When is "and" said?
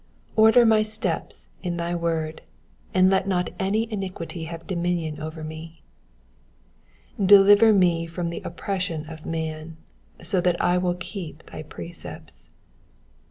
2.91-3.11